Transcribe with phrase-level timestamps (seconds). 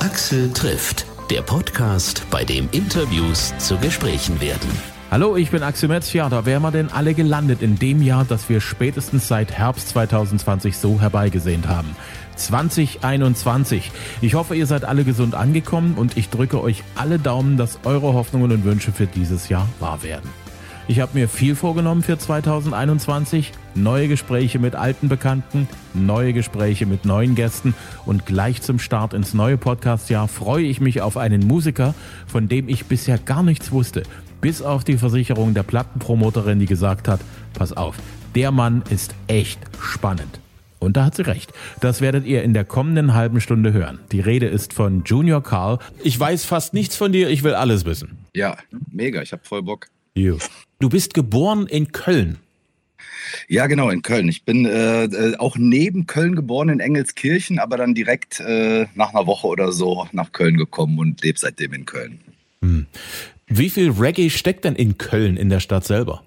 [0.00, 4.70] Axel trifft, der Podcast, bei dem Interviews zu Gesprächen werden.
[5.10, 6.14] Hallo, ich bin Axel Metz.
[6.14, 9.90] Ja, da wären wir denn alle gelandet in dem Jahr, das wir spätestens seit Herbst
[9.90, 11.94] 2020 so herbeigesehnt haben.
[12.36, 13.92] 2021.
[14.22, 18.14] Ich hoffe, ihr seid alle gesund angekommen und ich drücke euch alle Daumen, dass eure
[18.14, 20.30] Hoffnungen und Wünsche für dieses Jahr wahr werden.
[20.90, 23.52] Ich habe mir viel vorgenommen für 2021.
[23.76, 27.74] Neue Gespräche mit alten Bekannten, neue Gespräche mit neuen Gästen
[28.06, 31.94] und gleich zum Start ins neue Podcastjahr freue ich mich auf einen Musiker,
[32.26, 34.02] von dem ich bisher gar nichts wusste.
[34.40, 37.20] Bis auf die Versicherung der Plattenpromoterin, die gesagt hat,
[37.54, 37.94] pass auf,
[38.34, 40.40] der Mann ist echt spannend.
[40.80, 41.52] Und da hat sie recht.
[41.80, 44.00] Das werdet ihr in der kommenden halben Stunde hören.
[44.10, 45.78] Die Rede ist von Junior Carl.
[46.02, 48.18] Ich weiß fast nichts von dir, ich will alles wissen.
[48.34, 48.56] Ja,
[48.90, 49.86] mega, ich habe voll Bock.
[50.14, 50.38] You.
[50.78, 52.38] Du bist geboren in Köln.
[53.48, 54.28] Ja, genau, in Köln.
[54.28, 59.14] Ich bin äh, äh, auch neben Köln geboren in Engelskirchen, aber dann direkt äh, nach
[59.14, 62.20] einer Woche oder so nach Köln gekommen und lebe seitdem in Köln.
[62.62, 62.86] Hm.
[63.46, 66.24] Wie viel Reggae steckt denn in Köln, in der Stadt selber?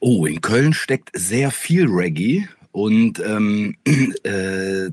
[0.00, 3.76] Oh, in Köln steckt sehr viel Reggae und ähm,
[4.24, 4.90] äh,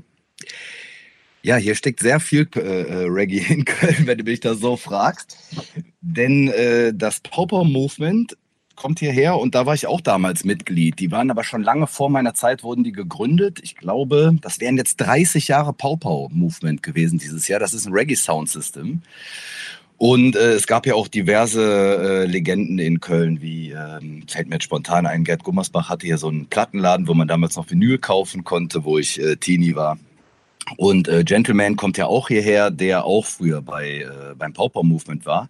[1.42, 4.76] ja, hier steckt sehr viel äh, äh, Reggae in Köln, wenn du mich das so
[4.76, 5.36] fragst.
[6.00, 8.36] Denn äh, das Pauper Movement
[8.76, 10.98] kommt hierher und da war ich auch damals Mitglied.
[11.00, 13.60] Die waren aber schon lange vor meiner Zeit, wurden die gegründet.
[13.62, 17.60] Ich glaube, das wären jetzt 30 Jahre Pauper Movement gewesen dieses Jahr.
[17.60, 19.02] Das ist ein Reggae Sound System.
[19.98, 24.54] Und äh, es gab ja auch diverse äh, Legenden in Köln, wie ähm, fällt mir
[24.54, 27.98] jetzt spontan ein, Gerd Gummersbach hatte hier so einen Plattenladen, wo man damals noch Vinyl
[27.98, 29.98] kaufen konnte, wo ich äh, Teenie war.
[30.76, 35.26] Und äh, Gentleman kommt ja auch hierher, der auch früher bei, äh, beim Pauper Movement
[35.26, 35.48] war,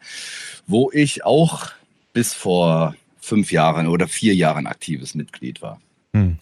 [0.66, 1.66] wo ich auch
[2.12, 5.80] bis vor fünf Jahren oder vier Jahren aktives Mitglied war.
[6.12, 6.38] Hm.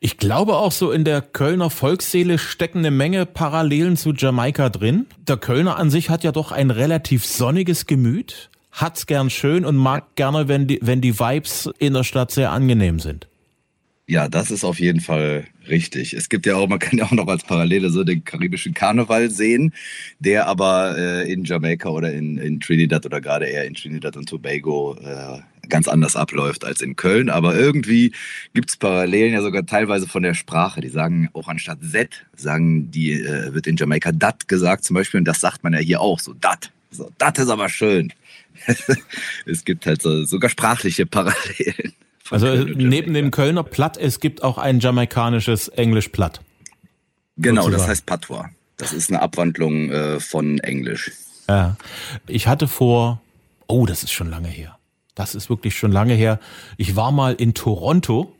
[0.00, 5.06] Ich glaube auch so in der Kölner Volksseele stecken eine Menge Parallelen zu Jamaika drin.
[5.28, 9.76] Der Kölner an sich hat ja doch ein relativ sonniges Gemüt, hat's gern schön und
[9.76, 13.28] mag gerne, wenn die, wenn die Vibes in der Stadt sehr angenehm sind.
[14.08, 16.14] Ja, das ist auf jeden Fall richtig.
[16.14, 19.30] Es gibt ja auch, man kann ja auch noch als Parallele so den karibischen Karneval
[19.30, 19.72] sehen,
[20.18, 24.28] der aber äh, in Jamaika oder in, in Trinidad oder gerade eher in Trinidad und
[24.28, 27.30] Tobago äh, ganz anders abläuft als in Köln.
[27.30, 28.12] Aber irgendwie
[28.54, 30.80] gibt es Parallelen ja sogar teilweise von der Sprache.
[30.80, 35.18] Die sagen auch anstatt Z, sagen die, äh, wird in Jamaika dat gesagt zum Beispiel.
[35.18, 36.70] Und das sagt man ja hier auch so, dat.
[36.90, 38.12] So, dat ist aber schön.
[39.46, 41.94] es gibt halt so, sogar sprachliche Parallelen.
[42.32, 46.40] Also neben dem Kölner Platt, es gibt auch ein jamaikanisches Englisch Platt.
[47.36, 47.80] Genau, sozusagen.
[47.82, 48.44] das heißt Patois.
[48.76, 51.12] Das ist eine Abwandlung äh, von Englisch.
[51.48, 51.76] Ja.
[52.26, 53.20] Ich hatte vor,
[53.66, 54.78] oh, das ist schon lange her.
[55.14, 56.40] Das ist wirklich schon lange her.
[56.78, 58.34] Ich war mal in Toronto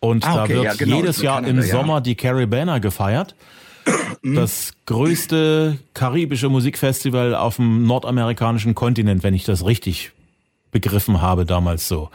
[0.00, 1.72] und ah, okay, da wird ja, genau, jedes Jahr Kanada, im ja.
[1.72, 3.34] Sommer die Caribana gefeiert.
[4.22, 10.12] Das größte karibische Musikfestival auf dem nordamerikanischen Kontinent, wenn ich das richtig
[10.72, 12.10] begriffen habe damals so.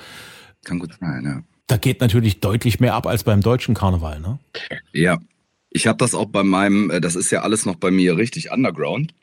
[0.64, 1.44] Kann gut sein, ja.
[1.68, 4.40] Da geht natürlich deutlich mehr ab als beim deutschen Karneval, ne?
[4.92, 5.20] Ja.
[5.70, 8.52] Ich habe das auch bei meinem, äh, das ist ja alles noch bei mir richtig
[8.52, 9.14] underground.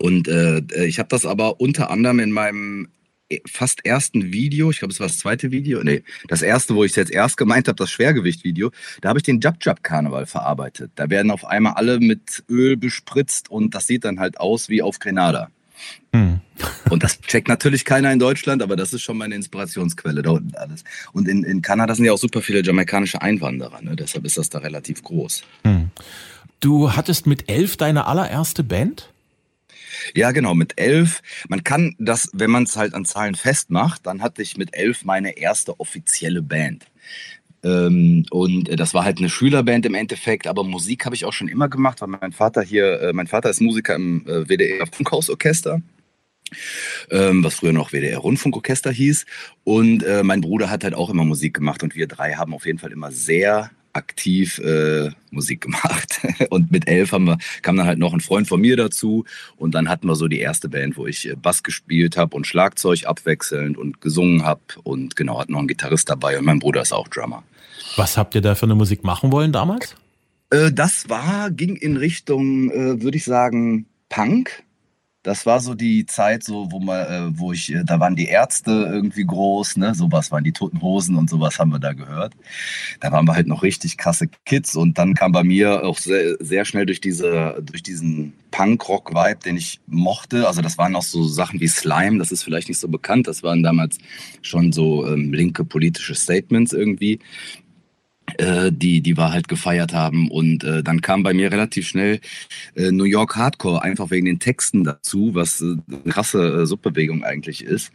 [0.00, 2.88] Und äh, äh ich habe das aber unter anderem in meinem
[3.28, 6.84] äh, fast ersten Video, ich glaube, es war das zweite Video, nee, das erste, wo
[6.84, 8.70] ich es jetzt erst gemeint habe, das Schwergewicht-Video,
[9.00, 10.92] da habe ich den Jab-Jab-Karneval verarbeitet.
[10.94, 14.82] Da werden auf einmal alle mit Öl bespritzt und das sieht dann halt aus wie
[14.82, 15.50] auf Grenada.
[16.12, 16.40] Hm.
[16.90, 20.54] Und das checkt natürlich keiner in Deutschland, aber das ist schon meine Inspirationsquelle da unten
[20.56, 20.84] alles.
[21.12, 23.96] Und in, in Kanada sind ja auch super viele jamaikanische Einwanderer, ne?
[23.96, 25.42] deshalb ist das da relativ groß.
[25.64, 25.90] Hm.
[26.60, 29.12] Du hattest mit elf deine allererste Band?
[30.14, 31.22] Ja, genau, mit elf.
[31.48, 35.04] Man kann das, wenn man es halt an Zahlen festmacht, dann hatte ich mit elf
[35.04, 36.86] meine erste offizielle Band.
[37.64, 41.48] Ähm, und das war halt eine Schülerband im Endeffekt, aber Musik habe ich auch schon
[41.48, 45.82] immer gemacht, weil mein Vater hier, äh, mein Vater ist Musiker im äh, WDR Funkhausorchester.
[47.10, 49.26] Ähm, was früher noch WDR Rundfunkorchester hieß.
[49.64, 52.64] Und äh, mein Bruder hat halt auch immer Musik gemacht und wir drei haben auf
[52.64, 56.20] jeden Fall immer sehr aktiv äh, Musik gemacht.
[56.50, 59.24] Und mit elf haben wir, kam dann halt noch ein Freund von mir dazu.
[59.56, 62.46] Und dann hatten wir so die erste Band, wo ich äh, Bass gespielt habe und
[62.46, 64.60] Schlagzeug abwechselnd und gesungen habe.
[64.84, 67.42] Und genau, hat noch einen Gitarrist dabei und mein Bruder ist auch Drummer.
[67.98, 69.96] Was habt ihr da für eine Musik machen wollen damals?
[70.50, 74.62] Äh, das war, ging in Richtung, äh, würde ich sagen, Punk.
[75.24, 78.28] Das war so die Zeit, so wo man, äh, wo ich, äh, da waren die
[78.28, 79.96] Ärzte irgendwie groß, ne?
[79.96, 82.34] Sowas waren die Toten Hosen und sowas haben wir da gehört.
[83.00, 86.36] Da waren wir halt noch richtig krasse Kids und dann kam bei mir auch sehr,
[86.38, 90.46] sehr schnell durch diese, durch diesen Punk-Rock-Vibe, den ich mochte.
[90.46, 93.26] Also das waren auch so Sachen wie Slime, das ist vielleicht nicht so bekannt.
[93.26, 93.98] Das waren damals
[94.40, 97.18] schon so ähm, linke politische Statements irgendwie.
[98.36, 100.30] Äh, die, die wir halt gefeiert haben.
[100.30, 102.20] Und äh, dann kam bei mir relativ schnell
[102.74, 107.24] äh, New York Hardcore, einfach wegen den Texten dazu, was äh, eine krasse äh, Subbewegung
[107.24, 107.92] eigentlich ist.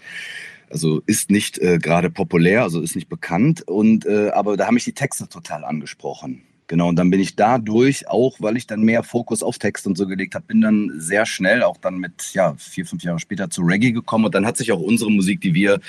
[0.69, 3.61] Also ist nicht äh, gerade populär, also ist nicht bekannt.
[3.67, 6.41] Und äh, aber da haben mich die Texte total angesprochen.
[6.67, 9.97] Genau, und dann bin ich dadurch, auch weil ich dann mehr Fokus auf Text und
[9.97, 13.49] so gelegt habe, bin dann sehr schnell, auch dann mit, ja, vier, fünf Jahre später
[13.49, 14.25] zu Reggae gekommen.
[14.25, 15.81] Und dann hat sich auch unsere Musik, die wir,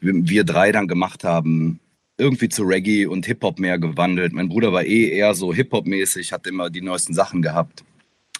[0.00, 1.80] wir drei dann gemacht haben,
[2.18, 4.32] irgendwie zu Reggae und Hip-Hop mehr gewandelt.
[4.32, 7.84] Mein Bruder war eh eher so Hip-Hop-mäßig, hat immer die neuesten Sachen gehabt.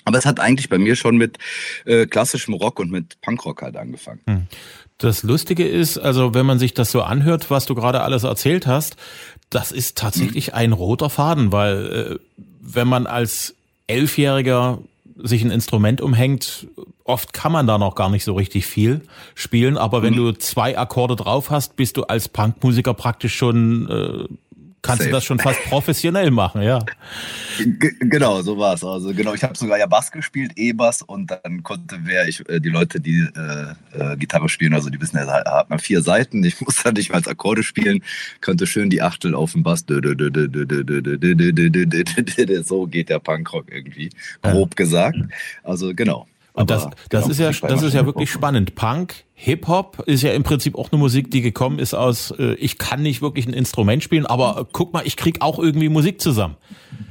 [0.04, 1.38] Aber es hat eigentlich bei mir schon mit
[1.84, 4.20] äh, klassischem Rock und mit Punkrock halt angefangen.
[4.26, 4.46] Hm.
[4.96, 8.66] Das Lustige ist, also wenn man sich das so anhört, was du gerade alles erzählt
[8.66, 8.96] hast,
[9.50, 10.54] das ist tatsächlich hm.
[10.54, 13.54] ein roter Faden, weil äh, wenn man als
[13.86, 14.80] Elfjähriger
[15.23, 16.69] sich ein Instrument umhängt,
[17.05, 19.03] oft kann man da noch gar nicht so richtig viel
[19.35, 20.19] spielen, aber wenn mhm.
[20.19, 24.35] du zwei Akkorde drauf hast, bist du als Punkmusiker praktisch schon äh,
[24.82, 25.10] kannst Safe.
[25.10, 26.78] du das schon fast professionell machen, ja.
[27.58, 28.84] G genau, so war es.
[28.84, 32.60] Also genau, ich habe sogar ja Bass gespielt, E-Bass und dann konnte wer ich äh,
[32.60, 36.44] die Leute, die äh, äh, Gitarre spielen, also die wissen, ja, hat man vier Seiten.
[36.44, 38.02] Ich muss dann nicht mal als Akkorde spielen,
[38.40, 39.84] könnte schön die Achtel auf dem Bass.
[42.64, 44.10] So geht der Punkrock irgendwie,
[44.42, 45.19] grob gesagt.
[45.62, 46.26] Also genau.
[46.60, 48.75] Und das, das genau, ist ja, das ist ja wirklich spannend.
[48.75, 52.78] Punk, Hip-Hop ist ja im Prinzip auch eine Musik, die gekommen ist aus, äh, ich
[52.78, 56.20] kann nicht wirklich ein Instrument spielen, aber äh, guck mal, ich krieg auch irgendwie Musik
[56.20, 56.56] zusammen.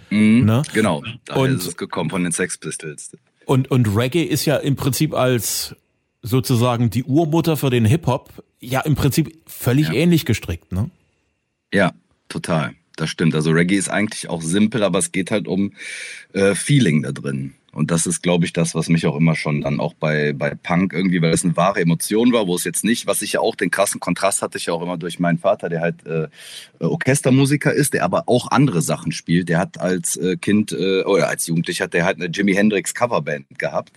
[0.09, 0.63] Mhm, ne?
[0.73, 3.11] Genau, da und, ist es gekommen von den Sex Pistols.
[3.45, 5.75] Und, und Reggae ist ja im Prinzip als
[6.21, 9.93] sozusagen die Urmutter für den Hip-Hop ja im Prinzip völlig ja.
[9.93, 10.89] ähnlich gestrickt, ne?
[11.73, 11.93] Ja,
[12.27, 12.73] total.
[12.97, 13.35] Das stimmt.
[13.35, 15.73] Also Reggae ist eigentlich auch simpel, aber es geht halt um
[16.33, 17.53] äh, Feeling da drin.
[17.77, 20.55] Und das ist, glaube ich, das, was mich auch immer schon dann auch bei, bei
[20.55, 23.39] Punk irgendwie, weil es eine wahre Emotion war, wo es jetzt nicht, was ich ja
[23.39, 26.27] auch, den krassen Kontrast hatte ich ja auch immer durch meinen Vater, der halt äh,
[26.79, 29.47] Orchestermusiker ist, der aber auch andere Sachen spielt.
[29.47, 33.45] Der hat als äh, Kind äh, oder als Jugendlicher, der hat eine Jimi Hendrix Coverband
[33.59, 33.91] gehabt.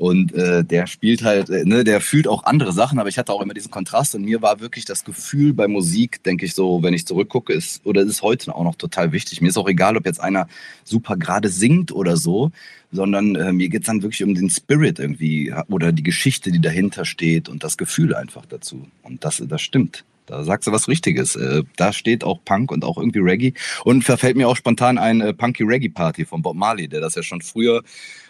[0.00, 3.34] Und äh, der spielt halt, äh, ne, der fühlt auch andere Sachen, aber ich hatte
[3.34, 6.82] auch immer diesen Kontrast und mir war wirklich das Gefühl bei Musik, denke ich so,
[6.82, 9.42] wenn ich zurückgucke, ist oder ist heute auch noch total wichtig.
[9.42, 10.48] Mir ist auch egal, ob jetzt einer
[10.84, 12.50] super gerade singt oder so,
[12.90, 17.04] sondern äh, mir geht's dann wirklich um den Spirit irgendwie oder die Geschichte, die dahinter
[17.04, 18.86] steht und das Gefühl einfach dazu.
[19.02, 20.04] Und das, das stimmt.
[20.24, 21.36] Da sagst du was Richtiges.
[21.36, 23.52] Äh, da steht auch Punk und auch irgendwie Reggae.
[23.84, 27.16] Und verfällt mir auch spontan ein äh, Punky Reggae Party von Bob Marley, der das
[27.16, 27.82] ja schon früher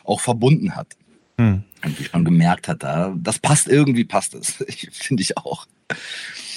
[0.02, 0.96] auch verbunden hat.
[1.40, 1.64] Hm.
[1.82, 4.52] Und ich schon gemerkt hat, da, das passt irgendwie, passt es.
[4.92, 5.66] Finde ich auch.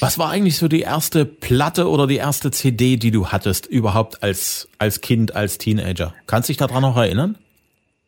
[0.02, 4.22] Was war eigentlich so die erste Platte oder die erste CD, die du hattest, überhaupt
[4.22, 6.14] als, als Kind, als Teenager?
[6.28, 7.38] Kannst du dich daran noch erinnern?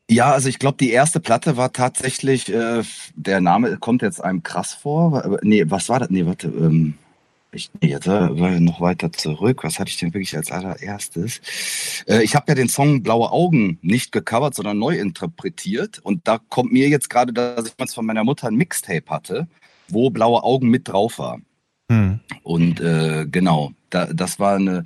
[0.09, 2.83] Ja, also ich glaube, die erste Platte war tatsächlich, äh,
[3.15, 5.39] der Name kommt jetzt einem krass vor.
[5.41, 6.09] Nee, was war das?
[6.09, 6.95] Nee, warte, ähm,
[7.55, 9.63] ich, jetzt äh, noch weiter zurück.
[9.63, 11.41] Was hatte ich denn wirklich als allererstes?
[12.07, 15.99] Äh, ich habe ja den Song Blaue Augen nicht gecovert, sondern neu interpretiert.
[15.99, 19.47] Und da kommt mir jetzt gerade, dass ich mal von meiner Mutter ein Mixtape hatte,
[19.87, 21.39] wo Blaue Augen mit drauf war.
[21.91, 22.19] Hm.
[22.43, 24.85] Und äh, genau, da, das war eine,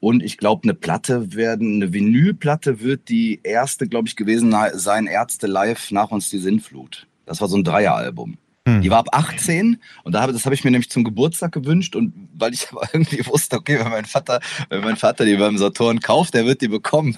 [0.00, 5.06] und ich glaube, eine Platte werden, eine Vinylplatte wird die erste, glaube ich, gewesen sein,
[5.06, 7.06] Ärzte live nach uns die Sinnflut.
[7.26, 8.38] Das war so ein Dreieralbum.
[8.68, 8.82] Hm.
[8.82, 11.96] Die war ab 18 und da habe, das habe ich mir nämlich zum Geburtstag gewünscht
[11.96, 15.56] und weil ich aber irgendwie wusste, okay, wenn mein Vater, wenn mein Vater die beim
[15.56, 17.16] Saturn kauft, der wird die bekommen.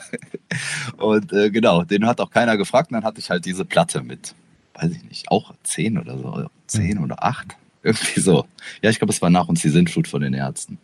[0.98, 4.02] Und äh, genau, den hat auch keiner gefragt und dann hatte ich halt diese Platte
[4.02, 4.34] mit,
[4.74, 7.04] weiß ich nicht, auch 10 oder so, 10 hm.
[7.04, 7.56] oder 8.
[7.82, 8.46] Irgendwie so.
[8.82, 10.78] Ja, ich glaube, es war nach uns die Sintflut von den Ärzten.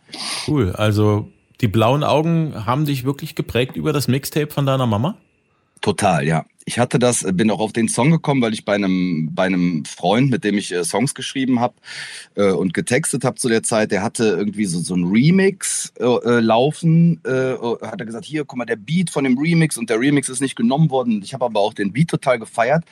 [0.47, 5.15] Cool, also die blauen Augen haben dich wirklich geprägt über das Mixtape von deiner Mama?
[5.81, 6.45] Total, ja.
[6.69, 9.85] Ich hatte das, bin auch auf den Song gekommen, weil ich bei einem, bei einem
[9.85, 11.73] Freund, mit dem ich äh, Songs geschrieben habe
[12.35, 16.03] äh, und getextet habe zu der Zeit, der hatte irgendwie so, so ein Remix äh,
[16.03, 17.21] äh laufen.
[17.25, 20.29] Äh, hat er gesagt, hier, guck mal, der Beat von dem Remix und der Remix
[20.29, 21.23] ist nicht genommen worden.
[21.23, 22.83] Ich habe aber auch den Beat total gefeiert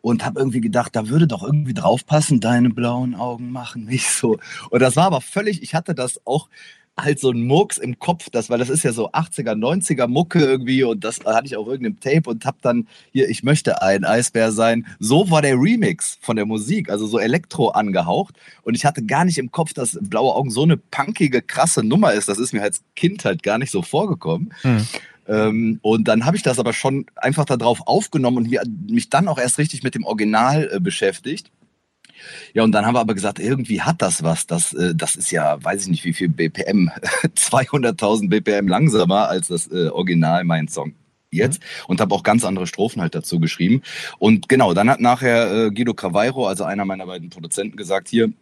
[0.00, 4.38] und habe irgendwie gedacht, da würde doch irgendwie draufpassen, deine blauen Augen machen mich so.
[4.70, 6.48] Und das war aber völlig, ich hatte das auch
[7.02, 10.40] halt so ein Murks im Kopf, das, weil das ist ja so 80er, 90er Mucke
[10.40, 14.04] irgendwie und das hatte ich auf irgendeinem Tape und hab dann hier, ich möchte ein
[14.04, 14.86] Eisbär sein.
[14.98, 19.24] So war der Remix von der Musik, also so Elektro angehaucht und ich hatte gar
[19.24, 22.28] nicht im Kopf, dass Blaue Augen so eine punkige, krasse Nummer ist.
[22.28, 24.52] Das ist mir als Kind halt gar nicht so vorgekommen.
[24.62, 24.86] Hm.
[25.28, 29.38] Ähm, und dann habe ich das aber schon einfach darauf aufgenommen und mich dann auch
[29.38, 31.50] erst richtig mit dem Original äh, beschäftigt.
[32.54, 34.46] Ja, und dann haben wir aber gesagt, irgendwie hat das was.
[34.46, 36.90] Das, äh, das ist ja, weiß ich nicht, wie viel BPM,
[37.36, 40.94] 200.000 BPM langsamer als das äh, Original, mein Song
[41.32, 41.66] jetzt mhm.
[41.88, 43.82] und habe auch ganz andere Strophen halt dazu geschrieben.
[44.18, 48.32] Und genau, dann hat nachher äh, Guido Cavairo, also einer meiner beiden Produzenten, gesagt, hier,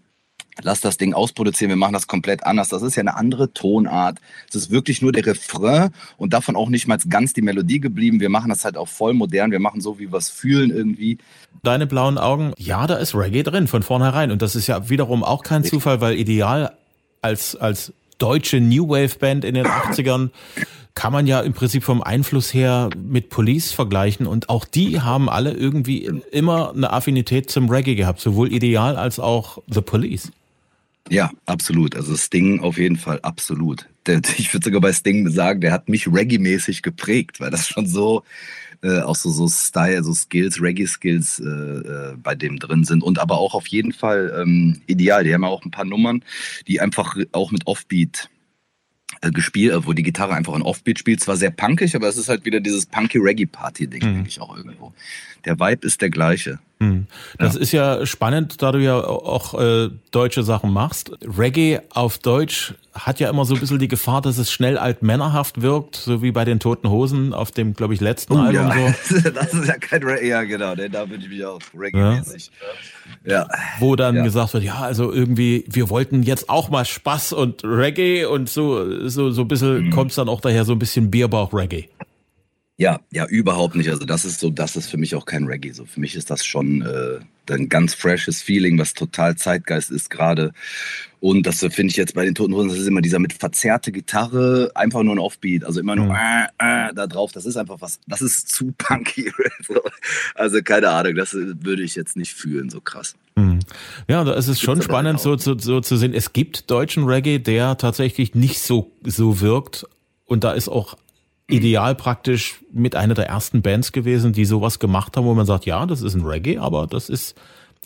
[0.62, 2.68] lass das Ding ausproduzieren, wir machen das komplett anders.
[2.68, 4.18] Das ist ja eine andere Tonart.
[4.48, 8.20] Es ist wirklich nur der Refrain und davon auch nicht mal ganz die Melodie geblieben.
[8.20, 9.50] Wir machen das halt auch voll modern.
[9.50, 11.18] Wir machen so, wie wir es fühlen irgendwie.
[11.62, 14.30] Deine blauen Augen, ja, da ist Reggae drin von vornherein.
[14.30, 16.72] Und das ist ja wiederum auch kein Zufall, weil ideal
[17.22, 20.30] als, als deutsche New Wave Band in den 80ern
[20.94, 25.28] kann man ja im Prinzip vom Einfluss her mit Police vergleichen und auch die haben
[25.28, 30.32] alle irgendwie immer eine Affinität zum Reggae gehabt, sowohl Ideal als auch The Police.
[31.10, 31.96] Ja, absolut.
[31.96, 33.88] Also Sting auf jeden Fall absolut.
[34.38, 38.22] Ich würde sogar bei Sting sagen, der hat mich Reggae-mäßig geprägt, weil das schon so
[38.82, 43.02] äh, auch so, so Style, so Skills, Reggae-Skills äh, äh, bei dem drin sind.
[43.02, 45.24] Und aber auch auf jeden Fall ähm, ideal.
[45.24, 46.24] Die haben ja auch ein paar Nummern,
[46.66, 48.30] die einfach auch mit Offbeat
[49.20, 51.20] äh, gespielt, äh, wo die Gitarre einfach ein Offbeat spielt.
[51.20, 54.14] Zwar sehr punkig, aber es ist halt wieder dieses punky Reggae Party Ding, mhm.
[54.14, 54.92] denke ich auch irgendwo.
[55.48, 56.58] Der Vibe ist der gleiche.
[56.78, 57.06] Mhm.
[57.38, 57.60] Das ja.
[57.60, 61.10] ist ja spannend, da du ja auch äh, deutsche Sachen machst.
[61.22, 65.62] Reggae auf Deutsch hat ja immer so ein bisschen die Gefahr, dass es schnell altmännerhaft
[65.62, 68.68] wirkt, so wie bei den Toten Hosen auf dem, glaube ich, letzten oh, Album.
[68.68, 68.94] Ja.
[69.04, 69.30] So.
[69.30, 72.50] das ist ja kein Reggae, ja genau, da bin ich mich auch Reggae-mäßig.
[73.24, 73.32] Ja.
[73.32, 73.48] ja.
[73.78, 74.22] Wo dann ja.
[74.22, 79.08] gesagt wird, ja, also irgendwie, wir wollten jetzt auch mal Spaß und Reggae und so,
[79.08, 79.90] so, so ein bisschen mhm.
[79.90, 81.88] kommt es dann auch daher, so ein bisschen Bierbauch-Reggae.
[82.80, 83.90] Ja, ja, überhaupt nicht.
[83.90, 85.72] Also das ist so, das ist für mich auch kein Reggae.
[85.72, 87.18] So für mich ist das schon äh,
[87.52, 90.52] ein ganz freshes Feeling, was total Zeitgeist ist gerade.
[91.18, 93.90] Und das finde ich jetzt bei den Toten Hosen, das ist immer dieser mit verzerrte
[93.90, 96.14] Gitarre, einfach nur ein Offbeat, also immer nur mhm.
[96.60, 97.32] äh, äh, da drauf.
[97.32, 99.32] Das ist einfach was, das ist zu punky.
[100.36, 103.16] also keine Ahnung, das würde ich jetzt nicht fühlen, so krass.
[103.34, 103.58] Mhm.
[104.06, 106.14] Ja, da ist es schon spannend, so, so, so zu sehen.
[106.14, 109.84] Es gibt deutschen Reggae, der tatsächlich nicht so, so wirkt.
[110.26, 110.96] Und da ist auch
[111.48, 115.66] ideal praktisch mit einer der ersten Bands gewesen, die sowas gemacht haben, wo man sagt,
[115.66, 117.36] ja, das ist ein Reggae, aber das ist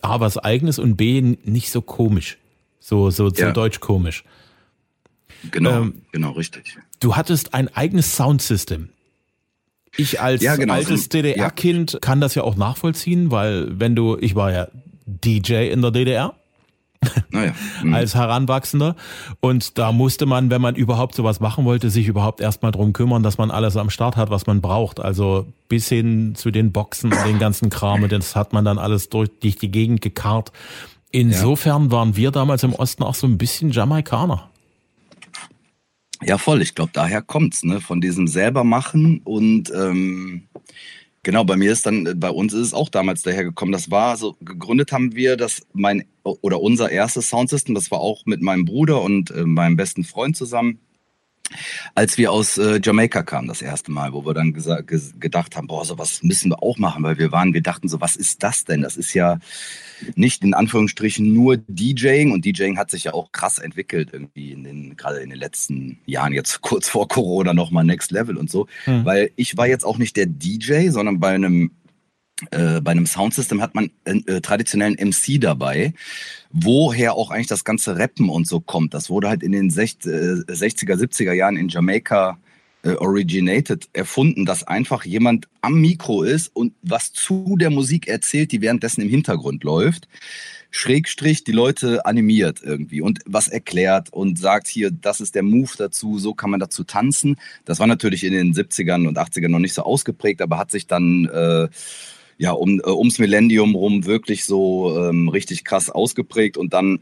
[0.02, 2.38] A, was eigenes und B, nicht so komisch.
[2.80, 3.52] So, so, so ja.
[3.52, 4.24] deutsch komisch.
[5.50, 6.76] Genau, ähm, genau, richtig.
[7.00, 8.90] Du hattest ein eigenes Soundsystem.
[9.96, 10.74] Ich als ja, genau.
[10.74, 11.98] altes DDR-Kind ja.
[12.00, 14.68] kann das ja auch nachvollziehen, weil wenn du, ich war ja
[15.06, 16.34] DJ in der DDR
[17.30, 17.52] naja.
[17.82, 17.94] Mhm.
[17.94, 18.96] als Heranwachsender.
[19.40, 23.22] Und da musste man, wenn man überhaupt sowas machen wollte, sich überhaupt erstmal drum kümmern,
[23.22, 25.00] dass man alles am Start hat, was man braucht.
[25.00, 28.08] Also bis hin zu den Boxen und den ganzen Kram.
[28.08, 30.52] Das hat man dann alles durch, durch die Gegend gekarrt.
[31.10, 31.90] Insofern ja.
[31.90, 34.48] waren wir damals im Osten auch so ein bisschen Jamaikaner.
[36.22, 36.62] Ja, voll.
[36.62, 37.80] Ich glaube, daher kommt's, ne?
[37.80, 40.44] Von diesem selber machen und ähm,
[41.24, 43.72] Genau, bei mir ist dann, äh, bei uns ist es auch damals dahergekommen.
[43.72, 48.26] Das war so, gegründet haben wir das, mein, oder unser erstes Soundsystem, das war auch
[48.26, 50.80] mit meinem Bruder und äh, meinem besten Freund zusammen
[51.94, 55.84] als wir aus äh, Jamaika kamen das erste Mal, wo wir dann gedacht haben, boah,
[55.84, 58.64] so was müssen wir auch machen, weil wir waren, wir dachten so, was ist das
[58.64, 58.82] denn?
[58.82, 59.38] Das ist ja
[60.14, 64.64] nicht in Anführungsstrichen nur DJing und DJing hat sich ja auch krass entwickelt irgendwie in
[64.64, 68.50] den gerade in den letzten Jahren jetzt kurz vor Corona noch mal Next Level und
[68.50, 69.04] so, hm.
[69.04, 71.72] weil ich war jetzt auch nicht der DJ, sondern bei einem
[72.50, 75.94] äh, bei einem Soundsystem hat man einen äh, traditionellen MC dabei,
[76.50, 78.94] woher auch eigentlich das ganze Rappen und so kommt.
[78.94, 80.18] Das wurde halt in den 60, äh,
[80.52, 82.38] 60er, 70er Jahren in Jamaika
[82.84, 88.52] äh, originated, erfunden, dass einfach jemand am Mikro ist und was zu der Musik erzählt,
[88.52, 90.08] die währenddessen im Hintergrund läuft.
[90.72, 95.70] Schrägstrich die Leute animiert irgendwie und was erklärt und sagt hier, das ist der Move
[95.76, 97.36] dazu, so kann man dazu tanzen.
[97.66, 100.86] Das war natürlich in den 70ern und 80ern noch nicht so ausgeprägt, aber hat sich
[100.86, 101.68] dann äh,
[102.42, 106.98] ja, um, äh, ums Millennium rum wirklich so ähm, richtig krass ausgeprägt und dann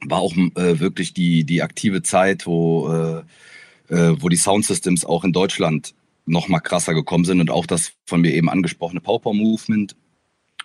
[0.00, 5.24] war auch äh, wirklich die, die aktive Zeit, wo, äh, äh, wo die Soundsystems auch
[5.24, 5.92] in Deutschland
[6.24, 9.94] noch mal krasser gekommen sind und auch das von mir eben angesprochene Pauper Movement.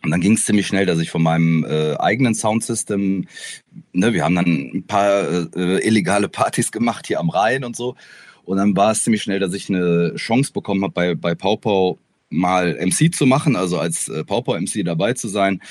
[0.02, 3.28] Und dann ging es ziemlich schnell, dass ich von meinem äh, eigenen Soundsystem,
[3.92, 7.96] ne, wir haben dann ein paar äh, illegale Partys gemacht hier am Rhein und so.
[8.46, 12.00] Und dann war es ziemlich schnell, dass ich eine Chance bekommen habe, bei, bei Paupau
[12.30, 15.62] mal MC zu machen, also als äh, Pauper-MC dabei zu sein.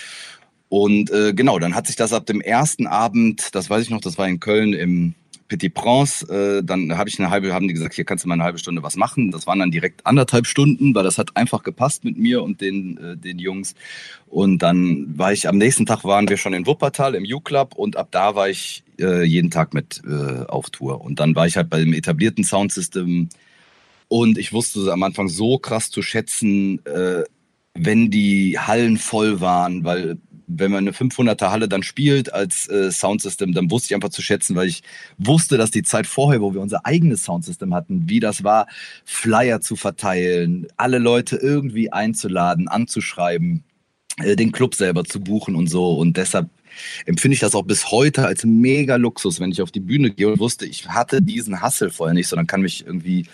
[0.69, 4.01] Und äh, genau, dann hat sich das ab dem ersten Abend, das weiß ich noch,
[4.01, 5.15] das war in Köln im
[5.49, 8.35] Petit Prince, äh, dann habe ich eine halbe, haben die gesagt, hier kannst du mal
[8.35, 9.31] eine halbe Stunde was machen.
[9.31, 12.99] Das waren dann direkt anderthalb Stunden, weil das hat einfach gepasst mit mir und den,
[12.99, 13.75] äh, den Jungs.
[14.27, 17.97] Und dann war ich, am nächsten Tag waren wir schon in Wuppertal im U-Club und
[17.97, 21.01] ab da war ich äh, jeden Tag mit äh, auf Tour.
[21.01, 23.29] Und dann war ich halt bei dem etablierten Soundsystem
[24.09, 27.25] und ich wusste am Anfang so krass zu schätzen, äh,
[27.75, 32.91] wenn die Hallen voll waren, weil wenn man eine 500er Halle dann spielt als äh,
[32.91, 34.83] Soundsystem, dann wusste ich einfach zu schätzen, weil ich
[35.19, 38.69] wusste, dass die Zeit vorher, wo wir unser eigenes Soundsystem hatten, wie das war,
[39.05, 43.65] Flyer zu verteilen, alle Leute irgendwie einzuladen, anzuschreiben
[44.19, 45.95] äh, den Club selber zu buchen und so.
[45.95, 46.49] Und deshalb
[47.07, 50.29] empfinde ich das auch bis heute als mega Luxus, wenn ich auf die Bühne gehe
[50.29, 53.27] und wusste, ich hatte diesen Hassel vorher nicht, sondern kann mich irgendwie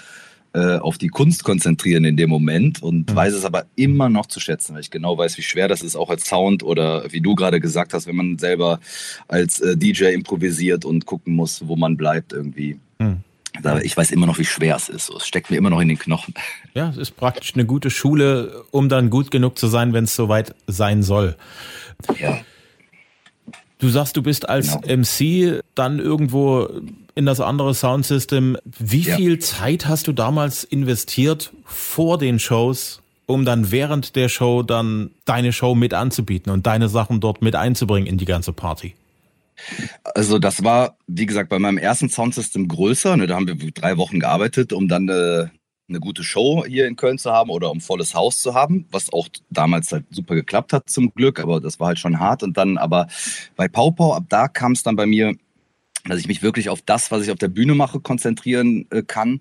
[0.54, 3.16] äh, auf die Kunst konzentrieren in dem Moment und mhm.
[3.16, 5.96] weiß es aber immer noch zu schätzen, weil ich genau weiß, wie schwer das ist,
[5.96, 8.80] auch als Sound oder wie du gerade gesagt hast, wenn man selber
[9.28, 12.78] als äh, DJ improvisiert und gucken muss, wo man bleibt irgendwie.
[12.98, 13.20] Mhm.
[13.82, 15.10] Ich weiß immer noch, wie schwer es ist.
[15.10, 16.34] Es steckt mir immer noch in den Knochen.
[16.74, 20.16] Ja, es ist praktisch eine gute Schule, um dann gut genug zu sein, wenn es
[20.16, 21.36] soweit sein soll.
[22.18, 22.40] Ja.
[23.82, 25.02] Du sagst, du bist als genau.
[25.02, 26.68] MC dann irgendwo
[27.16, 28.56] in das andere Soundsystem.
[28.78, 29.16] Wie ja.
[29.16, 35.10] viel Zeit hast du damals investiert vor den Shows, um dann während der Show dann
[35.24, 38.94] deine Show mit anzubieten und deine Sachen dort mit einzubringen in die ganze Party?
[40.14, 43.16] Also das war, wie gesagt, bei meinem ersten Soundsystem größer.
[43.16, 45.48] Ne, da haben wir drei Wochen gearbeitet, um dann äh,
[45.88, 49.12] eine gute Show hier in Köln zu haben oder um volles Haus zu haben, was
[49.12, 52.42] auch damals halt super geklappt hat zum Glück, aber das war halt schon hart.
[52.42, 53.08] Und dann aber
[53.56, 55.34] bei Pau Pau, ab da kam es dann bei mir,
[56.04, 59.40] dass ich mich wirklich auf das, was ich auf der Bühne mache, konzentrieren äh, kann.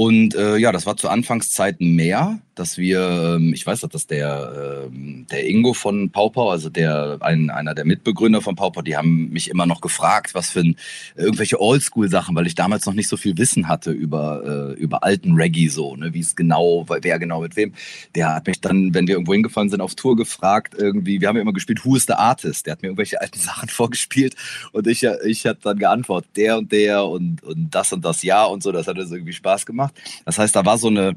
[0.00, 4.86] Und äh, ja, das war zu Anfangszeiten mehr dass wir, ähm, ich weiß, dass der,
[4.92, 9.30] ähm, der Ingo von Paupau, also der, ein, einer der Mitbegründer von Paupau, die haben
[9.30, 10.76] mich immer noch gefragt, was für ein,
[11.16, 15.36] irgendwelche Oldschool-Sachen, weil ich damals noch nicht so viel Wissen hatte über, äh, über alten
[15.36, 17.72] Reggae so, ne, wie es genau, wer genau mit wem.
[18.14, 21.36] Der hat mich dann, wenn wir irgendwo hingefahren sind, auf Tour gefragt, irgendwie, wir haben
[21.36, 22.66] ja immer gespielt, Who is the Artist?
[22.66, 24.36] Der hat mir irgendwelche alten Sachen vorgespielt
[24.72, 28.44] und ich, ich habe dann geantwortet, der und der und, und das und das Ja
[28.44, 29.89] und so, das hat uns irgendwie Spaß gemacht.
[30.24, 31.16] Das heißt, da war so eine,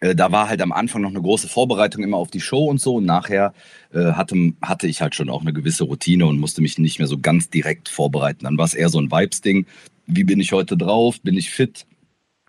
[0.00, 2.80] äh, da war halt am Anfang noch eine große Vorbereitung immer auf die Show und
[2.80, 2.96] so.
[2.96, 3.54] Und nachher
[3.92, 7.08] äh, hatte, hatte ich halt schon auch eine gewisse Routine und musste mich nicht mehr
[7.08, 8.44] so ganz direkt vorbereiten.
[8.44, 9.66] Dann war es eher so ein Vibes-Ding.
[10.06, 11.20] Wie bin ich heute drauf?
[11.22, 11.86] Bin ich fit?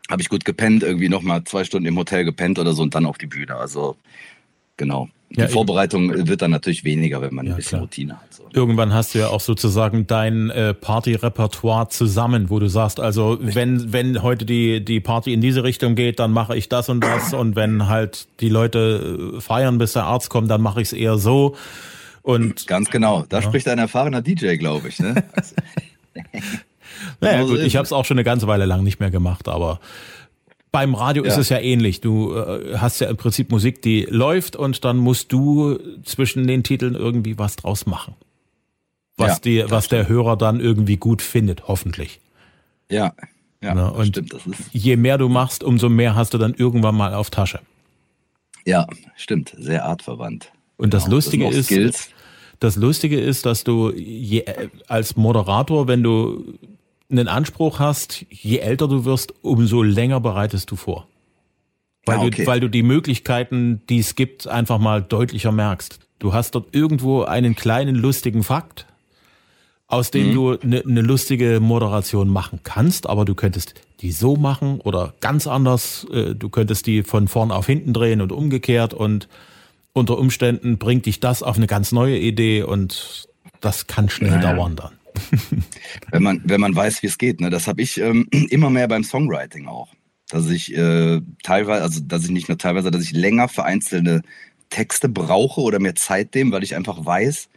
[0.10, 0.84] Habe ich gut gepennt?
[0.84, 3.56] Irgendwie nochmal zwei Stunden im Hotel gepennt oder so und dann auf die Bühne.
[3.56, 3.96] Also
[4.78, 5.10] genau.
[5.36, 6.28] Ja, die Vorbereitung eben.
[6.28, 7.82] wird dann natürlich weniger, wenn man ja, ein bisschen klar.
[7.82, 8.34] Routine hat.
[8.34, 8.44] So.
[8.54, 13.92] Irgendwann hast du ja auch sozusagen dein äh, Party-Repertoire zusammen, wo du sagst, also wenn
[13.92, 17.34] wenn heute die die Party in diese Richtung geht, dann mache ich das und das
[17.34, 20.94] und wenn halt die Leute äh, feiern, bis der Arzt kommt, dann mache ich es
[20.94, 21.56] eher so.
[22.22, 23.44] Und ganz genau, da ja.
[23.44, 25.00] spricht ein erfahrener DJ, glaube ich.
[25.00, 25.24] Ne?
[27.22, 29.80] naja, gut, ich habe es auch schon eine ganze Weile lang nicht mehr gemacht, aber
[30.74, 31.32] beim Radio ja.
[31.32, 32.02] ist es ja ähnlich.
[32.02, 36.64] Du äh, hast ja im Prinzip Musik, die läuft und dann musst du zwischen den
[36.64, 38.16] Titeln irgendwie was draus machen.
[39.16, 42.20] Was, ja, die, was der Hörer dann irgendwie gut findet, hoffentlich.
[42.90, 43.14] Ja,
[43.62, 44.34] ja, Na, und stimmt.
[44.34, 47.60] Das ist je mehr du machst, umso mehr hast du dann irgendwann mal auf Tasche.
[48.66, 49.56] Ja, stimmt.
[49.58, 50.52] Sehr artverwandt.
[50.78, 52.10] Und das genau, Lustige das ist,
[52.60, 54.44] das Lustige ist, dass du je,
[54.88, 56.56] als Moderator, wenn du
[57.14, 61.08] einen Anspruch hast, je älter du wirst, umso länger bereitest du vor.
[62.06, 62.44] Weil, ah, okay.
[62.44, 66.00] du, weil du die Möglichkeiten, die es gibt, einfach mal deutlicher merkst.
[66.20, 68.86] Du hast dort irgendwo einen kleinen lustigen Fakt,
[69.88, 70.34] aus dem mhm.
[70.34, 75.48] du eine ne lustige Moderation machen kannst, aber du könntest die so machen oder ganz
[75.48, 76.06] anders.
[76.12, 79.30] Äh, du könntest die von vorn auf hinten drehen und umgekehrt und
[79.94, 83.30] unter Umständen bringt dich das auf eine ganz neue Idee und
[83.62, 84.56] das kann schnell naja.
[84.56, 84.92] dauern dann
[86.12, 87.42] wenn, man, wenn man weiß, wie es geht.
[87.42, 87.50] Ne?
[87.50, 89.90] Das habe ich ähm, immer mehr beim Songwriting auch.
[90.30, 94.22] Dass ich äh, teilweise, also dass ich nicht nur teilweise, dass ich länger für einzelne
[94.70, 97.50] Texte brauche oder mehr Zeit dem, weil ich einfach weiß,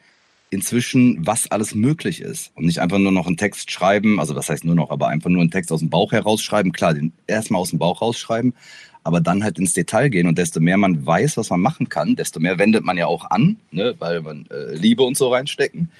[0.51, 2.53] inzwischen, was alles möglich ist.
[2.55, 5.31] Und nicht einfach nur noch einen Text schreiben, also das heißt nur noch, aber einfach
[5.31, 6.73] nur einen Text aus dem Bauch herausschreiben.
[6.73, 8.55] Klar, den erstmal aus dem Bauch rausschreiben,
[9.03, 10.27] aber dann halt ins Detail gehen.
[10.27, 13.31] Und desto mehr man weiß, was man machen kann, desto mehr wendet man ja auch
[13.31, 13.95] an, ne?
[13.99, 15.90] weil man äh, Liebe und so reinstecken.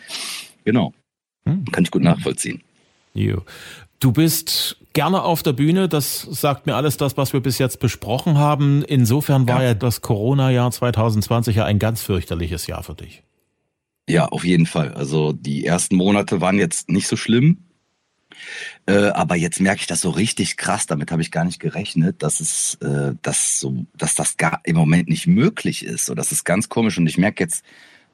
[0.65, 0.93] Genau.
[1.47, 1.65] Hm.
[1.73, 2.63] Kann ich gut nachvollziehen.
[3.15, 3.43] Jo.
[3.99, 7.81] Du bist gerne auf der Bühne, das sagt mir alles das, was wir bis jetzt
[7.81, 8.85] besprochen haben.
[8.85, 13.23] Insofern war ja, ja das Corona-Jahr 2020 ja ein ganz fürchterliches Jahr für dich.
[14.09, 14.93] Ja, auf jeden Fall.
[14.95, 17.59] Also die ersten Monate waren jetzt nicht so schlimm.
[18.87, 22.23] Äh, aber jetzt merke ich das so richtig krass, damit habe ich gar nicht gerechnet,
[22.23, 26.07] dass es, äh, dass so, dass das gar im Moment nicht möglich ist.
[26.07, 26.99] So, das ist ganz komisch.
[26.99, 27.65] Und ich merke jetzt,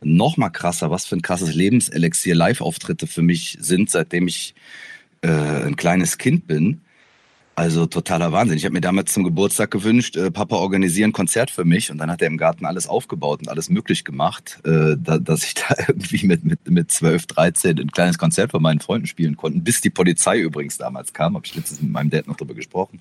[0.05, 4.55] noch mal krasser, was für ein krasses Lebenselixier Live-Auftritte für mich sind, seitdem ich
[5.23, 6.81] äh, ein kleines Kind bin.
[7.55, 8.57] Also totaler Wahnsinn.
[8.57, 11.99] Ich habe mir damals zum Geburtstag gewünscht, äh, Papa organisieren ein Konzert für mich und
[11.99, 15.55] dann hat er im Garten alles aufgebaut und alles möglich gemacht, äh, da, dass ich
[15.69, 19.59] da irgendwie mit, mit, mit 12, 13 ein kleines Konzert von meinen Freunden spielen konnte.
[19.61, 23.01] Bis die Polizei übrigens damals kam, habe ich letztens mit meinem Dad noch drüber gesprochen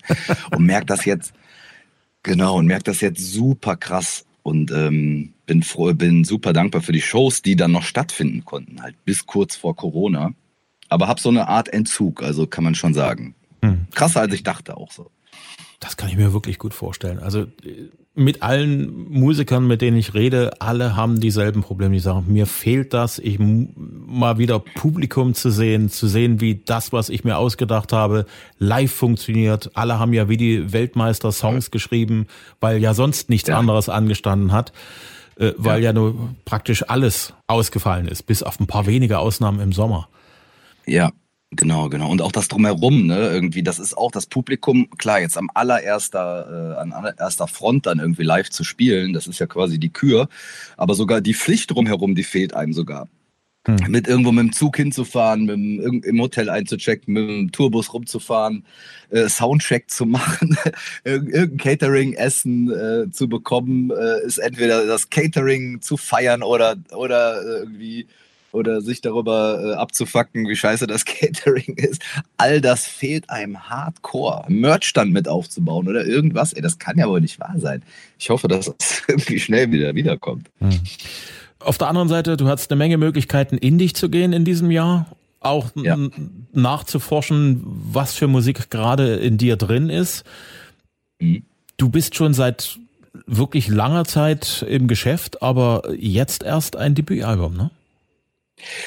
[0.50, 1.32] und merkt das jetzt,
[2.22, 6.92] genau, und merkt das jetzt super krass und ähm, bin froh, bin super dankbar für
[6.92, 10.32] die Shows, die dann noch stattfinden konnten, halt bis kurz vor Corona.
[10.88, 13.34] Aber hab so eine Art Entzug, also kann man schon sagen.
[13.62, 13.86] Hm.
[13.92, 15.10] Krasser als ich dachte auch so.
[15.80, 17.18] Das kann ich mir wirklich gut vorstellen.
[17.18, 17.46] Also
[18.14, 21.94] mit allen Musikern, mit denen ich rede, alle haben dieselben Probleme.
[21.94, 26.92] Die sagen, mir fehlt das, ich mal wieder Publikum zu sehen, zu sehen, wie das,
[26.92, 28.26] was ich mir ausgedacht habe,
[28.58, 29.70] live funktioniert.
[29.74, 32.26] Alle haben ja wie die Weltmeister Songs geschrieben,
[32.60, 33.58] weil ja sonst nichts ja.
[33.58, 34.72] anderes angestanden hat,
[35.36, 35.90] äh, weil ja.
[35.90, 40.08] ja nur praktisch alles ausgefallen ist, bis auf ein paar wenige Ausnahmen im Sommer.
[40.86, 41.10] Ja,
[41.54, 42.10] Genau, genau.
[42.10, 46.76] Und auch das drumherum, ne, irgendwie, das ist auch das Publikum, klar, jetzt am allererster,
[46.78, 50.28] äh, an allererster Front dann irgendwie live zu spielen, das ist ja quasi die Kür,
[50.78, 53.06] aber sogar die Pflicht drumherum, die fehlt einem sogar.
[53.66, 53.76] Hm.
[53.88, 58.64] Mit irgendwo mit dem Zug hinzufahren, mit dem, im Hotel einzuchecken, mit dem Tourbus rumzufahren,
[59.10, 60.56] äh, Soundcheck zu machen,
[61.04, 67.40] irgendein Catering, Essen äh, zu bekommen, äh, ist entweder das Catering zu feiern oder, oder
[67.42, 68.08] irgendwie
[68.52, 72.02] oder sich darüber äh, abzufacken, wie scheiße das Catering ist.
[72.36, 74.44] All das fehlt einem hardcore.
[74.48, 76.52] Merchstand mit aufzubauen oder irgendwas.
[76.52, 77.82] Ey, das kann ja wohl nicht wahr sein.
[78.18, 80.50] Ich hoffe, dass es irgendwie schnell wieder wiederkommt.
[80.60, 80.80] Hm.
[81.64, 84.70] Auf der anderen Seite, du hast eine Menge Möglichkeiten, in dich zu gehen in diesem
[84.70, 85.06] Jahr.
[85.40, 85.96] Auch ja.
[86.52, 90.24] nachzuforschen, was für Musik gerade in dir drin ist.
[91.18, 91.44] Mhm.
[91.76, 92.78] Du bist schon seit
[93.26, 97.70] wirklich langer Zeit im Geschäft, aber jetzt erst ein Debütalbum, ne?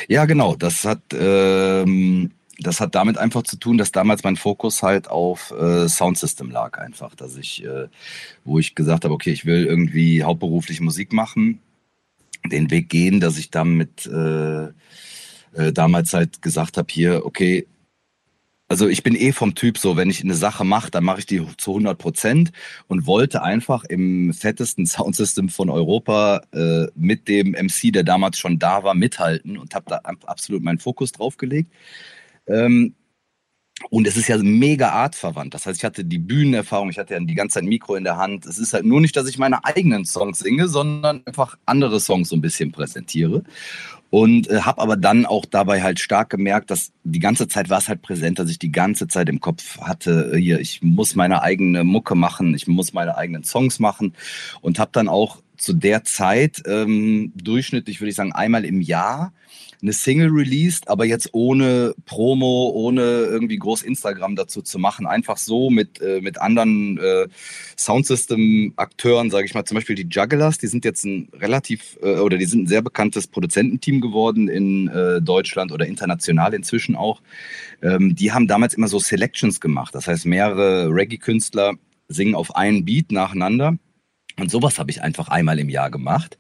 [0.08, 0.56] Ja, genau.
[0.56, 5.52] Das hat, ähm, das hat damit einfach zu tun, dass damals mein Fokus halt auf
[5.52, 7.16] äh, Soundsystem lag, einfach.
[7.16, 7.88] Dass ich, äh,
[8.46, 11.60] wo ich gesagt habe, okay, ich will irgendwie hauptberuflich Musik machen,
[12.50, 17.68] den Weg gehen, dass ich damit äh, äh damals halt gesagt habe, hier, okay,
[18.68, 21.26] also ich bin eh vom Typ so, wenn ich eine Sache mache, dann mache ich
[21.28, 22.52] die zu 100 Prozent
[22.88, 28.58] und wollte einfach im fettesten Soundsystem von Europa äh, mit dem MC, der damals schon
[28.60, 31.72] da war, mithalten und habe da absolut meinen Fokus drauf gelegt.
[32.48, 32.96] Ähm,
[33.90, 35.54] und es ist ja mega artverwandt.
[35.54, 38.06] Das heißt, ich hatte die Bühnenerfahrung, ich hatte ja die ganze Zeit ein Mikro in
[38.06, 38.46] der Hand.
[38.46, 42.30] Es ist halt nur nicht, dass ich meine eigenen Songs singe, sondern einfach andere Songs
[42.30, 43.44] so ein bisschen präsentiere.
[44.10, 47.80] Und äh, habe aber dann auch dabei halt stark gemerkt, dass die ganze Zeit war
[47.80, 51.16] es halt präsent, dass ich die ganze Zeit im Kopf hatte, äh, hier, ich muss
[51.16, 54.14] meine eigene Mucke machen, ich muss meine eigenen Songs machen
[54.62, 59.34] und habe dann auch zu der Zeit ähm, durchschnittlich, würde ich sagen, einmal im Jahr
[59.86, 65.06] eine Single released, aber jetzt ohne Promo, ohne irgendwie groß Instagram dazu zu machen.
[65.06, 67.28] Einfach so mit, äh, mit anderen äh,
[67.78, 72.38] Soundsystem-Akteuren, sage ich mal, zum Beispiel die Jugglers, die sind jetzt ein relativ, äh, oder
[72.38, 77.22] die sind ein sehr bekanntes Produzententeam geworden in äh, Deutschland oder international inzwischen auch.
[77.84, 79.94] Ähm, die haben damals immer so Selections gemacht.
[79.94, 81.74] Das heißt, mehrere Reggae-Künstler
[82.08, 83.78] singen auf einen Beat nacheinander.
[84.38, 86.38] Und sowas habe ich einfach einmal im Jahr gemacht.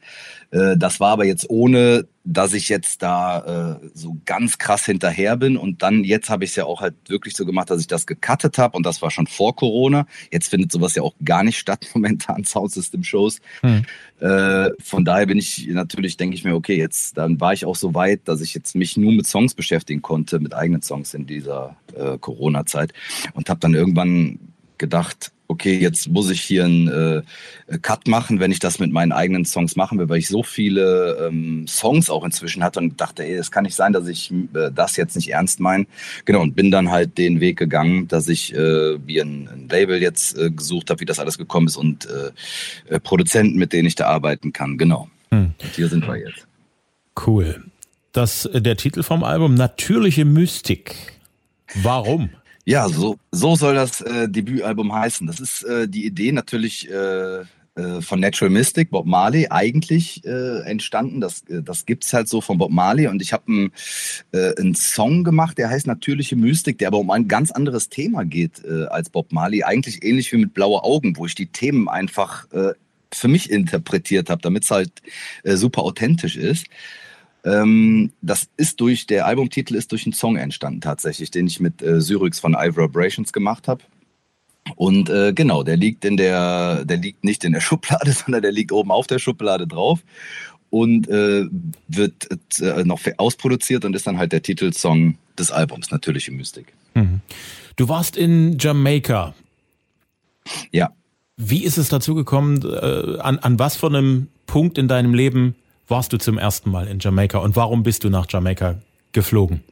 [0.51, 5.38] Äh, das war aber jetzt ohne, dass ich jetzt da äh, so ganz krass hinterher
[5.38, 5.55] bin.
[5.55, 8.05] Und dann jetzt habe ich es ja auch halt wirklich so gemacht, dass ich das
[8.05, 8.75] gecuttet habe.
[8.75, 10.08] Und das war schon vor Corona.
[10.29, 13.39] Jetzt findet sowas ja auch gar nicht statt momentan, Soundsystem-Shows.
[13.62, 13.86] Hm.
[14.19, 17.75] Äh, von daher bin ich natürlich, denke ich mir, okay, jetzt dann war ich auch
[17.75, 21.25] so weit, dass ich jetzt mich nur mit Songs beschäftigen konnte, mit eigenen Songs in
[21.25, 21.77] dieser
[22.19, 22.93] Corona-Zeit.
[23.34, 24.39] Und habe dann irgendwann
[24.77, 29.12] gedacht, okay, jetzt muss ich hier einen äh, Cut machen, wenn ich das mit meinen
[29.12, 33.23] eigenen Songs machen will, weil ich so viele ähm, Songs auch inzwischen hatte und dachte,
[33.23, 35.86] ey, es kann nicht sein, dass ich äh, das jetzt nicht ernst meine.
[36.25, 40.01] Genau, und bin dann halt den Weg gegangen, dass ich äh, wie ein, ein Label
[40.01, 43.88] jetzt äh, gesucht habe, wie das alles gekommen ist und äh, äh, Produzenten, mit denen
[43.88, 44.77] ich da arbeiten kann.
[44.77, 45.10] Genau.
[45.31, 45.53] Hm.
[45.62, 46.47] Und hier sind wir jetzt.
[47.25, 47.63] Cool.
[48.12, 50.95] Das, äh, der Titel vom Album Natürliche Mystik.
[51.75, 52.29] Warum?
[52.67, 55.28] Ja, so, so soll das äh, Debütalbum heißen.
[55.28, 60.62] Das ist äh, die Idee natürlich äh, äh von Natural Mystic, Bob Marley, eigentlich äh,
[60.62, 61.21] entstanden.
[61.21, 63.06] Das, äh, das gibt's halt so von Bob Marley.
[63.06, 67.51] Und ich habe einen, Song gemacht, der heißt Natürliche Mystik, der aber um ein ganz
[67.51, 69.63] anderes Thema geht als Bob Marley.
[69.63, 72.47] Eigentlich ähnlich wie mit Blaue Augen, wo ich die Themen einfach
[73.13, 74.91] für mich interpretiert habe, damit es halt
[75.43, 76.65] super authentisch ist.
[77.45, 81.81] Ähm, das ist durch, der Albumtitel ist durch einen Song entstanden tatsächlich, den ich mit
[81.81, 83.84] äh, Syrinx von Ivor Vibrations gemacht habe.
[84.75, 88.51] Und äh, genau, der liegt in der, der liegt nicht in der Schublade, sondern der
[88.51, 89.99] liegt oben auf der Schublade drauf
[90.71, 91.45] und äh,
[91.88, 92.27] wird
[92.60, 96.73] äh, noch ausproduziert und ist dann halt der Titelsong des Albums, Natürliche Mystik.
[96.95, 97.21] Mhm.
[97.75, 99.36] Du warst in Jamaika.
[100.71, 100.91] Ja.
[101.38, 102.62] Wie ist es dazu gekommen?
[102.63, 105.55] Äh, an, an was für einem Punkt in deinem Leben
[105.88, 108.76] warst du zum ersten Mal in Jamaika und warum bist du nach Jamaika
[109.12, 109.63] geflogen?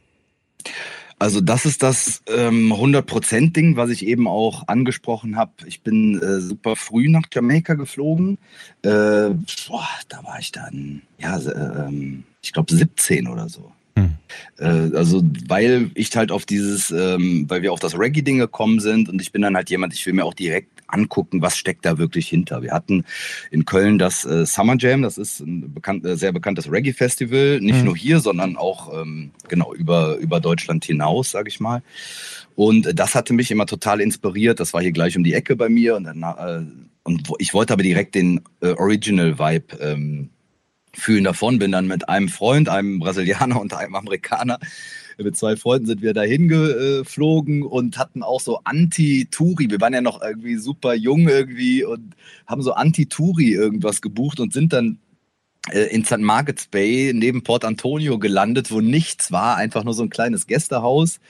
[1.18, 5.52] Also das ist das ähm, 100%-Ding, was ich eben auch angesprochen habe.
[5.66, 8.38] Ich bin äh, super früh nach Jamaika geflogen.
[8.82, 9.30] Äh,
[9.68, 11.90] boah, da war ich dann, ja, äh,
[12.42, 13.72] ich glaube 17 oder so.
[13.96, 14.16] Hm.
[14.58, 19.08] Äh, also, weil ich halt auf dieses, ähm, weil wir auf das Reggae-Ding gekommen sind
[19.08, 21.98] und ich bin dann halt jemand, ich will mir auch direkt angucken, was steckt da
[21.98, 22.62] wirklich hinter.
[22.62, 23.04] Wir hatten
[23.50, 27.78] in Köln das äh, Summer Jam, das ist ein bekannt, äh, sehr bekanntes Reggae-Festival, nicht
[27.78, 27.84] mhm.
[27.84, 31.82] nur hier, sondern auch ähm, genau über, über Deutschland hinaus, sage ich mal.
[32.54, 34.60] Und das hatte mich immer total inspiriert.
[34.60, 36.62] Das war hier gleich um die Ecke bei mir und dann äh,
[37.04, 40.30] und ich wollte aber direkt den äh, Original Vibe ähm,
[40.94, 41.58] fühlen davon.
[41.58, 44.58] Bin dann mit einem Freund, einem Brasilianer und einem Amerikaner
[45.22, 49.70] mit zwei Freunden sind wir dahin geflogen und hatten auch so Anti-Touri.
[49.70, 52.14] Wir waren ja noch irgendwie super jung irgendwie und
[52.46, 54.98] haben so Anti-Touri irgendwas gebucht und sind dann
[55.70, 56.18] äh, in St.
[56.18, 61.20] Margaret's Bay neben Port Antonio gelandet, wo nichts war, einfach nur so ein kleines Gästehaus.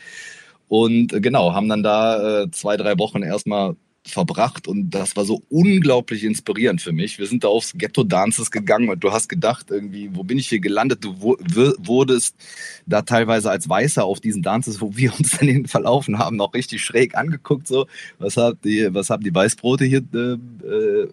[0.68, 5.24] Und äh, genau, haben dann da äh, zwei, drei Wochen erstmal verbracht und das war
[5.24, 7.18] so unglaublich inspirierend für mich.
[7.18, 10.48] Wir sind da aufs Ghetto Dances gegangen und du hast gedacht irgendwie, wo bin ich
[10.48, 11.02] hier gelandet?
[11.02, 12.36] Du wurdest
[12.86, 16.82] da teilweise als Weißer auf diesen Dances, wo wir uns dann verlaufen haben, noch richtig
[16.82, 17.86] schräg angeguckt so.
[18.18, 20.38] Was habt ihr, was haben die Weißbrote hier äh, äh,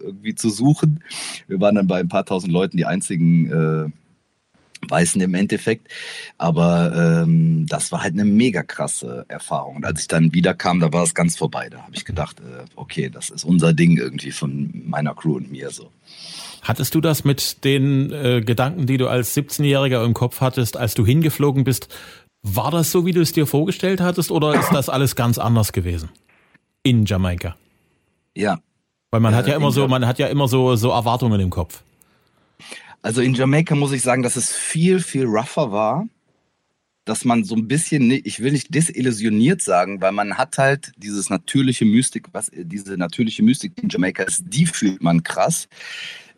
[0.02, 1.02] irgendwie zu suchen?
[1.48, 4.01] Wir waren dann bei ein paar tausend Leuten die einzigen äh,
[4.88, 5.88] Weißen im Endeffekt.
[6.38, 9.78] Aber ähm, das war halt eine mega krasse Erfahrung.
[9.78, 11.70] Und als ich dann wiederkam, da war es ganz vorbei.
[11.70, 15.52] Da habe ich gedacht, äh, okay, das ist unser Ding irgendwie von meiner Crew und
[15.52, 15.92] mir so.
[16.62, 20.94] Hattest du das mit den äh, Gedanken, die du als 17-Jähriger im Kopf hattest, als
[20.94, 21.88] du hingeflogen bist?
[22.44, 25.74] War das so, wie du es dir vorgestellt hattest, oder ist das alles ganz anders
[25.74, 26.10] gewesen
[26.84, 27.56] in Jamaika?
[28.36, 28.60] Ja.
[29.12, 31.50] Weil man äh, hat ja immer so, man hat ja immer so so Erwartungen im
[31.50, 31.84] Kopf.
[33.02, 36.08] Also in Jamaika muss ich sagen, dass es viel, viel rougher war.
[37.04, 41.32] Dass man so ein bisschen, ich will nicht desillusioniert sagen, weil man hat halt dieses
[41.32, 45.68] natürliche Mystik, was diese natürliche Mystik in Jamaika ist, die fühlt man krass.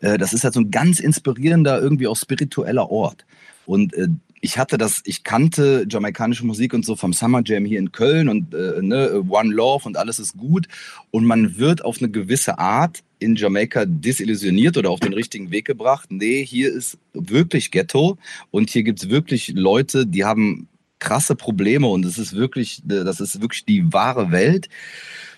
[0.00, 3.26] Äh, das ist halt so ein ganz inspirierender, irgendwie auch spiritueller Ort.
[3.66, 4.08] Und äh,
[4.44, 8.28] ich hatte das, ich kannte jamaikanische Musik und so vom Summer Jam hier in Köln
[8.28, 10.66] und äh, ne, One Love und alles ist gut.
[11.10, 15.64] Und man wird auf eine gewisse Art in Jamaika desillusioniert oder auf den richtigen Weg
[15.64, 16.12] gebracht.
[16.12, 18.18] Nee, hier ist wirklich Ghetto
[18.50, 23.20] und hier gibt es wirklich Leute, die haben krasse Probleme und es ist wirklich, das
[23.20, 24.68] ist wirklich die wahre Welt.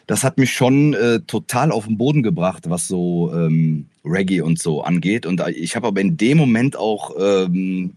[0.09, 4.59] Das hat mich schon äh, total auf den Boden gebracht, was so ähm, Reggae und
[4.59, 5.27] so angeht.
[5.27, 7.93] Und ich habe aber in dem Moment auch ähm,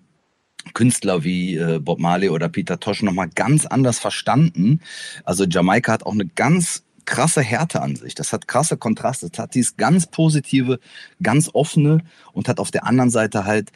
[0.74, 4.82] Künstler wie äh, Bob Marley oder Peter Tosh nochmal ganz anders verstanden.
[5.24, 8.14] Also Jamaika hat auch eine ganz krasse Härte an sich.
[8.14, 9.30] Das hat krasse Kontraste.
[9.30, 10.80] Das hat dieses ganz positive,
[11.24, 12.00] ganz offene
[12.34, 13.72] und hat auf der anderen Seite halt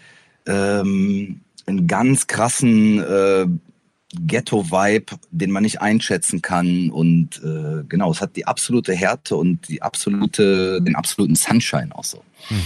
[0.45, 3.47] ähm, einen ganz krassen äh,
[4.15, 6.91] Ghetto-Vibe, den man nicht einschätzen kann.
[6.91, 12.03] Und äh, genau, es hat die absolute Härte und die absolute, den absoluten Sunshine auch
[12.03, 12.23] so.
[12.49, 12.61] Hm.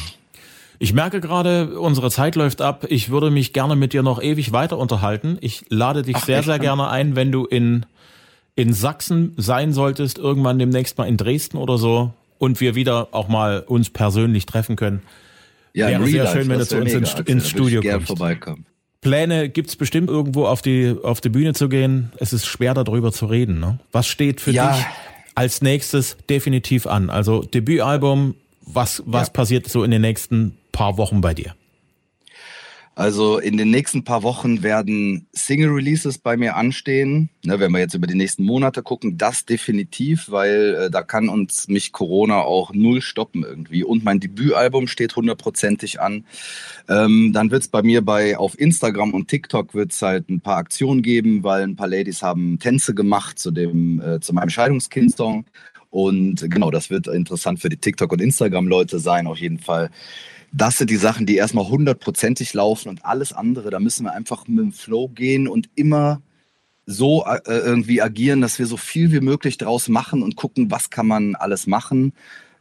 [0.80, 2.86] Ich merke gerade, unsere Zeit läuft ab.
[2.90, 5.38] Ich würde mich gerne mit dir noch ewig weiter unterhalten.
[5.42, 7.86] Ich lade dich Ach, sehr, sehr gerne ein, wenn du in,
[8.56, 13.28] in Sachsen sein solltest, irgendwann demnächst mal in Dresden oder so und wir wieder auch
[13.28, 15.02] mal uns persönlich treffen können.
[15.74, 18.13] Ja, Wäre sehr schön, wenn du zu uns ins, ins Studio kommst.
[19.02, 22.12] Pläne gibt's bestimmt irgendwo auf die, auf die Bühne zu gehen.
[22.18, 23.60] Es ist schwer darüber zu reden.
[23.60, 23.80] Ne?
[23.92, 24.74] Was steht für ja.
[24.74, 24.86] dich
[25.36, 27.10] als nächstes definitiv an?
[27.10, 28.36] Also Debütalbum,
[28.66, 29.34] was, was ja.
[29.34, 31.56] passiert so in den nächsten paar Wochen bei dir?
[32.94, 37.30] Also in den nächsten paar Wochen werden Single-Releases bei mir anstehen.
[37.46, 41.30] Ne, wenn wir jetzt über die nächsten Monate gucken, das definitiv, weil äh, da kann
[41.30, 43.84] uns mich Corona auch null stoppen irgendwie.
[43.84, 46.26] Und mein Debütalbum steht hundertprozentig an.
[46.90, 50.58] Ähm, dann wird es bei mir bei auf Instagram und TikTok wird's halt ein paar
[50.58, 55.46] Aktionen geben, weil ein paar Ladies haben Tänze gemacht zu dem äh, zu meinem Scheidungskind-Song.
[55.92, 59.90] Und genau, das wird interessant für die TikTok- und Instagram-Leute sein, auf jeden Fall
[60.52, 64.48] das sind die Sachen, die erstmal hundertprozentig laufen und alles andere, da müssen wir einfach
[64.48, 66.22] mit dem Flow gehen und immer
[66.86, 70.90] so äh, irgendwie agieren, dass wir so viel wie möglich draus machen und gucken, was
[70.90, 72.14] kann man alles machen.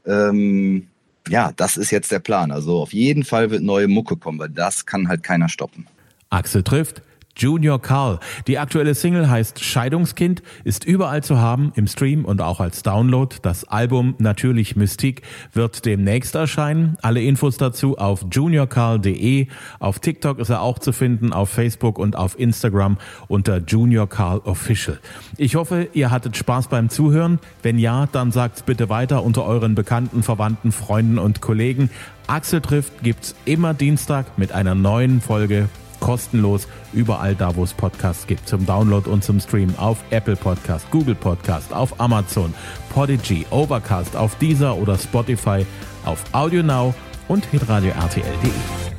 [0.05, 0.89] Ähm,
[1.29, 2.51] ja, das ist jetzt der Plan.
[2.51, 5.87] Also auf jeden Fall wird neue Mucke kommen, weil das kann halt keiner stoppen.
[6.31, 7.03] Axel trifft
[7.37, 8.19] Junior Carl.
[8.47, 13.37] Die aktuelle Single heißt Scheidungskind, ist überall zu haben, im Stream und auch als Download.
[13.43, 15.23] Das Album Natürlich Mystik
[15.53, 16.97] wird demnächst erscheinen.
[17.03, 19.49] Alle Infos dazu auf juniorcarl.de.
[19.79, 22.97] Auf TikTok ist er auch zu finden, auf Facebook und auf Instagram
[23.29, 24.99] unter Junior Carl Official.
[25.37, 27.39] Ich hoffe, ihr hattet Spaß beim Zuhören.
[27.63, 31.91] Wenn ja, dann sagt's bitte weiter unter euren Bekannten, Verwandten, Freunden und Kollegen.
[32.27, 35.69] Axel trifft gibt's immer Dienstag mit einer neuen Folge
[36.01, 40.91] kostenlos überall da, wo es Podcasts gibt, zum Download und zum Stream auf Apple Podcast,
[40.91, 42.55] Google Podcast, auf Amazon,
[42.95, 45.67] Podigy, Overcast, auf Deezer oder Spotify,
[46.05, 46.95] auf AudioNow
[47.29, 48.96] und hitradio RTL.de.